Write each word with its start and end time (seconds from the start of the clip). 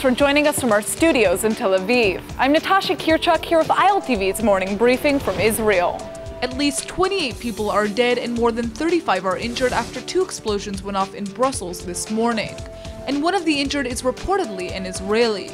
for 0.00 0.10
joining 0.10 0.46
us 0.46 0.58
from 0.58 0.72
our 0.72 0.80
studios 0.80 1.44
in 1.44 1.54
Tel 1.54 1.78
Aviv. 1.78 2.22
I'm 2.38 2.52
Natasha 2.52 2.94
Kirchuk 2.94 3.44
here 3.44 3.58
with 3.58 3.68
ILTV's 3.68 4.42
morning 4.42 4.76
briefing 4.76 5.18
from 5.18 5.38
Israel. 5.38 5.96
At 6.40 6.56
least 6.56 6.88
28 6.88 7.38
people 7.38 7.70
are 7.70 7.86
dead 7.88 8.16
and 8.16 8.34
more 8.34 8.52
than 8.52 8.68
35 8.68 9.26
are 9.26 9.36
injured 9.36 9.72
after 9.72 10.00
two 10.00 10.22
explosions 10.22 10.82
went 10.82 10.96
off 10.96 11.14
in 11.14 11.24
Brussels 11.24 11.84
this 11.84 12.10
morning. 12.10 12.54
And 13.06 13.22
one 13.22 13.34
of 13.34 13.44
the 13.44 13.60
injured 13.60 13.86
is 13.86 14.02
reportedly 14.02 14.72
an 14.72 14.86
Israeli. 14.86 15.48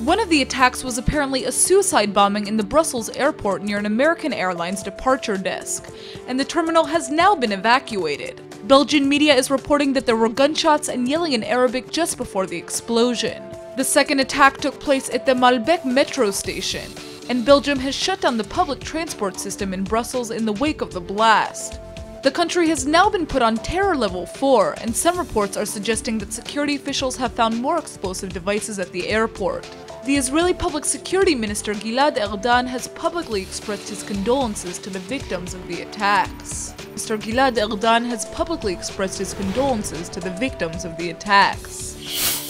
One 0.00 0.20
of 0.20 0.28
the 0.28 0.42
attacks 0.42 0.84
was 0.84 0.98
apparently 0.98 1.44
a 1.44 1.52
suicide 1.52 2.12
bombing 2.12 2.46
in 2.46 2.56
the 2.56 2.62
Brussels 2.62 3.08
airport 3.10 3.62
near 3.62 3.78
an 3.78 3.86
American 3.86 4.32
Airlines 4.32 4.82
departure 4.82 5.36
desk, 5.36 5.90
and 6.28 6.38
the 6.38 6.44
terminal 6.44 6.84
has 6.84 7.10
now 7.10 7.34
been 7.34 7.52
evacuated. 7.52 8.40
Belgian 8.68 9.08
media 9.08 9.34
is 9.34 9.50
reporting 9.50 9.92
that 9.92 10.06
there 10.06 10.16
were 10.16 10.28
gunshots 10.28 10.88
and 10.88 11.08
yelling 11.08 11.32
in 11.32 11.42
Arabic 11.42 11.90
just 11.90 12.16
before 12.16 12.46
the 12.46 12.56
explosion. 12.56 13.42
The 13.76 13.82
second 13.82 14.20
attack 14.20 14.58
took 14.58 14.78
place 14.78 15.10
at 15.10 15.26
the 15.26 15.34
Maelbeek 15.34 15.84
metro 15.84 16.30
station, 16.30 16.92
and 17.28 17.44
Belgium 17.44 17.76
has 17.80 17.92
shut 17.92 18.20
down 18.20 18.36
the 18.36 18.44
public 18.44 18.78
transport 18.78 19.40
system 19.40 19.74
in 19.74 19.82
Brussels 19.82 20.30
in 20.30 20.44
the 20.44 20.52
wake 20.52 20.80
of 20.80 20.92
the 20.92 21.00
blast. 21.00 21.80
The 22.22 22.30
country 22.30 22.68
has 22.68 22.86
now 22.86 23.10
been 23.10 23.26
put 23.26 23.42
on 23.42 23.56
terror 23.56 23.96
level 23.96 24.26
4, 24.26 24.76
and 24.80 24.94
some 24.94 25.18
reports 25.18 25.56
are 25.56 25.66
suggesting 25.66 26.18
that 26.18 26.32
security 26.32 26.76
officials 26.76 27.16
have 27.16 27.32
found 27.32 27.60
more 27.60 27.76
explosive 27.76 28.32
devices 28.32 28.78
at 28.78 28.92
the 28.92 29.08
airport. 29.08 29.68
The 30.04 30.18
Israeli 30.18 30.54
Public 30.54 30.84
Security 30.84 31.34
Minister 31.34 31.74
Gilad 31.74 32.16
Erdan 32.16 32.68
has 32.68 32.86
publicly 32.86 33.42
expressed 33.42 33.88
his 33.88 34.04
condolences 34.04 34.78
to 34.78 34.90
the 34.90 35.00
victims 35.00 35.52
of 35.52 35.66
the 35.66 35.82
attacks. 35.82 36.74
Mr. 36.94 37.20
Gilad 37.20 37.56
Erdan 37.56 38.06
has 38.06 38.26
publicly 38.26 38.72
expressed 38.72 39.18
his 39.18 39.34
condolences 39.34 40.08
to 40.10 40.20
the 40.20 40.30
victims 40.30 40.84
of 40.84 40.96
the 40.96 41.10
attacks. 41.10 42.43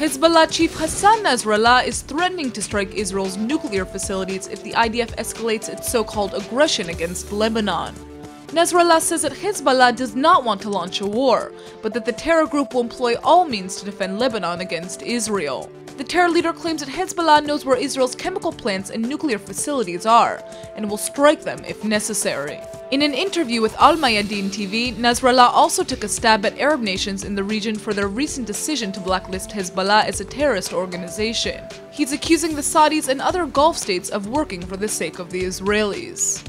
Hezbollah 0.00 0.50
chief 0.50 0.72
Hassan 0.78 1.18
Nasrallah 1.24 1.86
is 1.86 2.00
threatening 2.00 2.50
to 2.52 2.62
strike 2.62 2.94
Israel's 2.94 3.36
nuclear 3.36 3.84
facilities 3.84 4.46
if 4.46 4.62
the 4.62 4.72
IDF 4.72 5.14
escalates 5.16 5.68
its 5.68 5.92
so-called 5.92 6.32
aggression 6.32 6.88
against 6.88 7.30
Lebanon. 7.30 7.94
Nasrallah 8.46 9.02
says 9.02 9.20
that 9.20 9.32
Hezbollah 9.32 9.94
does 9.94 10.16
not 10.16 10.42
want 10.42 10.62
to 10.62 10.70
launch 10.70 11.02
a 11.02 11.06
war, 11.06 11.52
but 11.82 11.92
that 11.92 12.06
the 12.06 12.12
terror 12.12 12.46
group 12.46 12.72
will 12.72 12.80
employ 12.80 13.16
all 13.16 13.44
means 13.44 13.76
to 13.76 13.84
defend 13.84 14.18
Lebanon 14.18 14.62
against 14.62 15.02
Israel. 15.02 15.70
The 16.00 16.06
terror 16.06 16.30
leader 16.30 16.54
claims 16.54 16.80
that 16.80 16.88
Hezbollah 16.88 17.44
knows 17.44 17.66
where 17.66 17.76
Israel's 17.76 18.14
chemical 18.14 18.52
plants 18.52 18.88
and 18.88 19.06
nuclear 19.06 19.38
facilities 19.38 20.06
are, 20.06 20.42
and 20.74 20.88
will 20.88 20.96
strike 20.96 21.42
them 21.42 21.62
if 21.68 21.84
necessary. 21.84 22.58
In 22.90 23.02
an 23.02 23.12
interview 23.12 23.60
with 23.60 23.76
Al 23.76 23.98
Mayadeen 23.98 24.48
TV, 24.48 24.94
Nasrallah 24.94 25.50
also 25.52 25.84
took 25.84 26.02
a 26.02 26.08
stab 26.08 26.46
at 26.46 26.58
Arab 26.58 26.80
nations 26.80 27.22
in 27.22 27.34
the 27.34 27.44
region 27.44 27.76
for 27.76 27.92
their 27.92 28.08
recent 28.08 28.46
decision 28.46 28.92
to 28.92 29.00
blacklist 29.00 29.50
Hezbollah 29.50 30.06
as 30.06 30.22
a 30.22 30.24
terrorist 30.24 30.72
organization. 30.72 31.62
He's 31.90 32.14
accusing 32.14 32.54
the 32.54 32.62
Saudis 32.62 33.08
and 33.08 33.20
other 33.20 33.44
Gulf 33.44 33.76
states 33.76 34.08
of 34.08 34.26
working 34.26 34.62
for 34.62 34.78
the 34.78 34.88
sake 34.88 35.18
of 35.18 35.30
the 35.30 35.42
Israelis. 35.42 36.42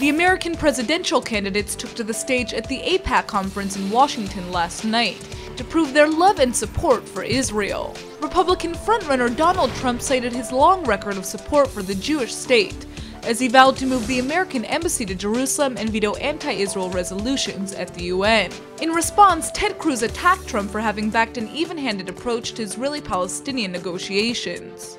The 0.00 0.10
American 0.10 0.54
presidential 0.54 1.22
candidates 1.22 1.74
took 1.74 1.94
to 1.94 2.04
the 2.04 2.12
stage 2.12 2.52
at 2.52 2.68
the 2.68 2.80
AIPAC 2.80 3.26
conference 3.26 3.78
in 3.78 3.88
Washington 3.88 4.52
last 4.52 4.84
night 4.84 5.26
to 5.56 5.64
prove 5.64 5.92
their 5.92 6.08
love 6.08 6.38
and 6.38 6.54
support 6.54 7.08
for 7.08 7.22
Israel. 7.22 7.96
Republican 8.20 8.74
frontrunner 8.74 9.34
Donald 9.34 9.72
Trump 9.74 10.00
cited 10.02 10.32
his 10.32 10.52
long 10.52 10.84
record 10.84 11.16
of 11.16 11.24
support 11.24 11.68
for 11.68 11.82
the 11.82 11.94
Jewish 11.94 12.34
state, 12.34 12.86
as 13.22 13.40
he 13.40 13.48
vowed 13.48 13.76
to 13.76 13.86
move 13.86 14.06
the 14.06 14.20
American 14.20 14.64
embassy 14.66 15.04
to 15.04 15.14
Jerusalem 15.14 15.76
and 15.76 15.90
veto 15.90 16.14
anti-Israel 16.16 16.90
resolutions 16.90 17.72
at 17.72 17.92
the 17.94 18.04
UN. 18.04 18.52
In 18.80 18.90
response, 18.90 19.50
Ted 19.50 19.78
Cruz 19.78 20.02
attacked 20.02 20.46
Trump 20.46 20.70
for 20.70 20.80
having 20.80 21.10
backed 21.10 21.36
an 21.36 21.48
even-handed 21.48 22.08
approach 22.08 22.52
to 22.52 22.62
Israeli-Palestinian 22.62 23.72
negotiations. 23.72 24.96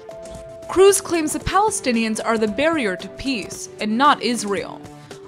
Cruz 0.70 1.00
claims 1.00 1.32
the 1.32 1.40
Palestinians 1.40 2.20
are 2.24 2.38
the 2.38 2.48
barrier 2.48 2.98
to 2.98 3.08
peace, 3.10 3.70
and 3.80 3.98
not 3.98 4.22
Israel. 4.22 4.82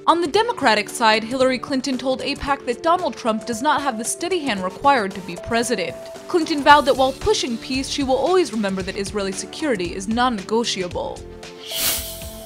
On 0.10 0.22
the 0.22 0.28
Democratic 0.28 0.90
side, 0.90 1.24
Hillary 1.24 1.60
Clinton 1.60 1.96
told 1.96 2.22
AIPAC 2.22 2.66
that 2.66 2.82
Donald 2.82 3.16
Trump 3.16 3.46
does 3.46 3.62
not 3.62 3.80
have 3.84 4.00
the 4.00 4.04
steady 4.04 4.40
hand 4.40 4.64
required 4.64 5.12
to 5.12 5.22
be 5.22 5.36
president. 5.36 5.96
Clinton 6.28 6.64
vowed 6.64 6.86
that 6.86 6.98
while 6.98 7.14
pushing 7.14 7.60
peace, 7.60 7.88
she 7.88 8.02
will 8.02 8.16
always 8.16 8.52
remember 8.52 8.82
that 8.82 8.98
Israeli 8.98 9.32
security 9.32 9.94
is 9.94 10.08
non-negotiable. 10.08 11.20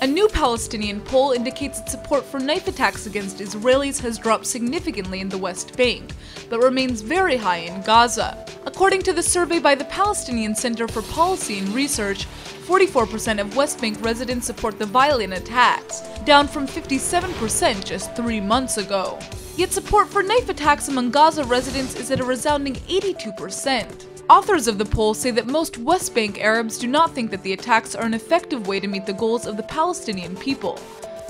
A 0.04 0.06
new 0.06 0.28
Palestinian 0.28 1.00
poll 1.00 1.32
indicates 1.32 1.80
that 1.80 1.90
support 1.90 2.26
for 2.26 2.38
knife 2.38 2.68
attacks 2.68 3.06
against 3.06 3.38
Israelis 3.38 4.02
has 4.02 4.18
dropped 4.18 4.46
significantly 4.46 5.22
in 5.22 5.30
the 5.30 5.38
West 5.38 5.78
Bank, 5.78 6.12
but 6.50 6.60
remains 6.60 7.00
very 7.00 7.38
high 7.38 7.60
in 7.60 7.82
Gaza. 7.84 8.46
According 8.66 9.04
to 9.04 9.14
the 9.14 9.24
survey 9.24 9.60
by 9.60 9.76
the 9.76 9.86
Palestinian 9.86 10.56
Center 10.56 10.90
for 10.90 11.04
Policy 11.04 11.60
and 11.60 11.70
Research, 11.70 12.28
44% 12.68 13.40
of 13.40 13.56
West 13.56 13.80
Bank 13.80 13.98
residents 14.04 14.46
support 14.46 14.78
the 14.78 14.86
violent 14.86 15.32
attacks, 15.38 16.02
down 16.26 16.50
from 16.50 16.68
57% 16.68 17.86
just 17.86 18.14
three 18.14 18.42
months 18.42 18.76
ago. 18.76 19.18
Yet 19.56 19.72
support 19.72 20.10
for 20.10 20.22
knife 20.22 20.50
attacks 20.50 20.90
among 20.90 21.12
Gaza 21.12 21.46
residents 21.46 21.96
is 21.96 22.12
at 22.12 22.20
a 22.20 22.26
resounding 22.26 22.74
82%. 22.90 24.13
Authors 24.34 24.68
of 24.68 24.80
the 24.80 24.86
poll 24.86 25.14
say 25.14 25.30
that 25.30 25.46
most 25.46 25.78
West 25.78 26.16
Bank 26.16 26.44
Arabs 26.44 26.80
do 26.80 26.88
not 26.88 27.14
think 27.14 27.30
that 27.30 27.44
the 27.44 27.54
attacks 27.54 27.94
are 27.94 28.04
an 28.04 28.16
effective 28.16 28.66
way 28.66 28.80
to 28.80 28.88
meet 28.88 29.06
the 29.06 29.14
goals 29.14 29.46
of 29.46 29.58
the 29.58 29.70
Palestinian 29.78 30.36
people, 30.36 30.80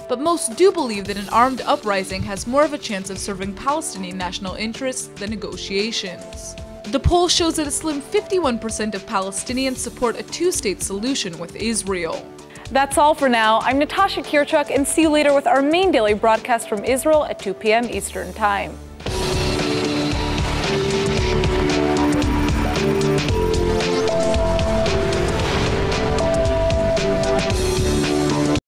but 0.08 0.22
most 0.22 0.56
do 0.56 0.72
believe 0.72 1.04
that 1.08 1.18
an 1.18 1.28
armed 1.28 1.60
uprising 1.66 2.22
has 2.22 2.48
more 2.48 2.64
of 2.64 2.72
a 2.72 2.78
chance 2.78 3.10
of 3.10 3.18
serving 3.18 3.56
Palestinian 3.56 4.18
national 4.18 4.56
interests 4.56 5.08
than 5.20 5.32
negotiations. 5.32 6.56
The 6.94 7.00
poll 7.00 7.28
shows 7.28 7.58
that 7.58 7.68
a 7.68 7.72
slim 7.72 8.02
51% 8.02 8.96
of 8.96 9.06
Palestinians 9.06 9.80
support 9.80 10.18
a 10.18 10.24
two-state 10.24 10.82
solution 10.82 11.38
with 11.40 11.58
Israel. 11.58 12.26
That's 12.72 12.98
all 12.98 13.14
for 13.14 13.28
now. 13.28 13.60
I'm 13.64 13.80
Natasha 13.80 14.22
Kirchuk, 14.22 14.74
and 14.74 14.88
see 14.88 15.02
you 15.02 15.10
later 15.10 15.34
with 15.34 15.46
our 15.46 15.62
main 15.62 15.92
daily 15.92 16.14
broadcast 16.14 16.70
from 16.70 16.86
Israel 16.86 17.26
at 17.26 17.38
2 17.38 17.54
p.m. 17.56 17.84
Eastern 17.84 18.32
Time. 18.32 18.78